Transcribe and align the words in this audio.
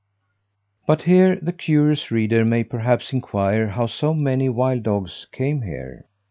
But 0.87 1.03
here 1.03 1.35
the 1.39 1.53
curious 1.53 2.09
reader 2.09 2.43
may 2.43 2.63
perhaps 2.63 3.13
inquire 3.13 3.67
how 3.67 3.85
so 3.85 4.15
many 4.15 4.49
wild 4.49 4.81
dogs 4.81 5.27
came 5.31 5.61
here. 5.61 6.07